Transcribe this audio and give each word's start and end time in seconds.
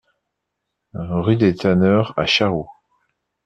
Rue 0.95 1.35
des 1.37 1.53
Tanneurs 1.53 2.17
à 2.17 2.25
Charroux 2.25 2.71